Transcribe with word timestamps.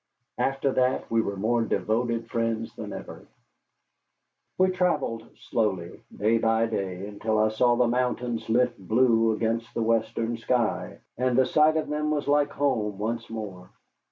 After 0.39 0.71
that 0.71 1.11
we 1.11 1.21
were 1.21 1.35
more 1.35 1.61
devoted 1.61 2.27
friends 2.27 2.73
than 2.75 2.91
ever. 2.91 3.27
We 4.57 4.71
travelled 4.71 5.29
slowly, 5.37 6.01
day 6.17 6.39
by 6.39 6.65
day, 6.65 7.05
until 7.07 7.37
I 7.37 7.49
saw 7.49 7.75
the 7.75 7.87
mountains 7.87 8.49
lift 8.49 8.79
blue 8.79 9.31
against 9.33 9.71
the 9.75 9.83
western 9.83 10.37
sky, 10.37 10.97
and 11.19 11.37
the 11.37 11.45
sight 11.45 11.77
of 11.77 11.87
them 11.87 12.09
was 12.09 12.27
like 12.27 12.49
home 12.49 12.97
once 12.97 13.29
more. 13.29 13.69